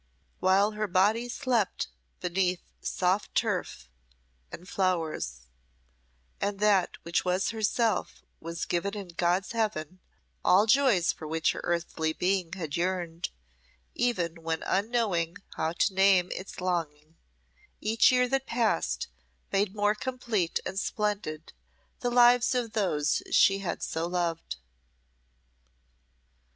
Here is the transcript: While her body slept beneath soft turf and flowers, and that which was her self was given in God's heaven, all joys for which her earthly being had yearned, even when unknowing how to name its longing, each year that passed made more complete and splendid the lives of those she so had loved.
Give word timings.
While 0.39 0.71
her 0.71 0.87
body 0.87 1.29
slept 1.29 1.87
beneath 2.21 2.63
soft 2.81 3.35
turf 3.35 3.87
and 4.51 4.67
flowers, 4.67 5.41
and 6.41 6.57
that 6.59 6.97
which 7.03 7.23
was 7.23 7.51
her 7.51 7.61
self 7.61 8.23
was 8.39 8.65
given 8.65 8.97
in 8.97 9.09
God's 9.09 9.51
heaven, 9.51 9.99
all 10.43 10.65
joys 10.65 11.11
for 11.13 11.27
which 11.27 11.51
her 11.51 11.61
earthly 11.63 12.13
being 12.13 12.51
had 12.53 12.75
yearned, 12.75 13.29
even 13.93 14.41
when 14.41 14.63
unknowing 14.63 15.35
how 15.53 15.73
to 15.73 15.93
name 15.93 16.29
its 16.31 16.59
longing, 16.59 17.15
each 17.79 18.11
year 18.11 18.27
that 18.27 18.47
passed 18.47 19.05
made 19.51 19.75
more 19.75 19.93
complete 19.93 20.59
and 20.65 20.79
splendid 20.79 21.53
the 21.99 22.09
lives 22.09 22.55
of 22.55 22.73
those 22.73 23.21
she 23.29 23.59
so 23.59 23.65
had 24.03 24.11
loved. 24.11 24.55